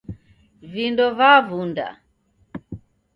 [0.73, 1.87] Vindo vavunda